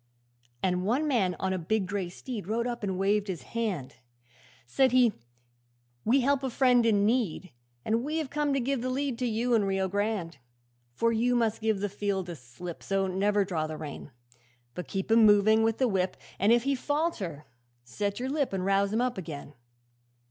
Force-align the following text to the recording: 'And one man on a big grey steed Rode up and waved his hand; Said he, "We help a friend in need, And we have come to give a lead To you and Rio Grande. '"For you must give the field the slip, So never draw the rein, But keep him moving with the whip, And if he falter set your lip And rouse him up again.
'And 0.63 0.83
one 0.83 1.07
man 1.07 1.35
on 1.39 1.53
a 1.53 1.59
big 1.59 1.85
grey 1.85 2.09
steed 2.09 2.47
Rode 2.47 2.65
up 2.65 2.81
and 2.81 2.97
waved 2.97 3.27
his 3.27 3.43
hand; 3.43 3.97
Said 4.65 4.91
he, 4.93 5.13
"We 6.03 6.21
help 6.21 6.41
a 6.41 6.49
friend 6.49 6.87
in 6.87 7.05
need, 7.05 7.51
And 7.85 8.03
we 8.03 8.17
have 8.17 8.31
come 8.31 8.51
to 8.55 8.59
give 8.59 8.83
a 8.83 8.89
lead 8.89 9.19
To 9.19 9.27
you 9.27 9.53
and 9.53 9.67
Rio 9.67 9.87
Grande. 9.87 10.39
'"For 10.95 11.11
you 11.11 11.35
must 11.35 11.61
give 11.61 11.81
the 11.81 11.87
field 11.87 12.25
the 12.25 12.35
slip, 12.35 12.81
So 12.81 13.05
never 13.05 13.45
draw 13.45 13.67
the 13.67 13.77
rein, 13.77 14.09
But 14.73 14.87
keep 14.87 15.11
him 15.11 15.23
moving 15.23 15.61
with 15.61 15.77
the 15.77 15.87
whip, 15.87 16.17
And 16.39 16.51
if 16.51 16.63
he 16.63 16.73
falter 16.73 17.45
set 17.83 18.19
your 18.19 18.29
lip 18.29 18.53
And 18.53 18.65
rouse 18.65 18.91
him 18.91 19.01
up 19.01 19.19
again. 19.19 19.53